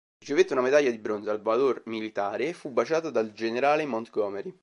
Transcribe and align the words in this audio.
Ricevette 0.19 0.53
una 0.53 0.63
medaglia 0.63 0.89
di 0.89 0.97
bronzo 0.97 1.29
al 1.29 1.43
valor 1.43 1.83
militare 1.85 2.47
e 2.47 2.53
fu 2.53 2.71
baciata 2.71 3.11
dal 3.11 3.33
generale 3.33 3.85
Montgomery. 3.85 4.51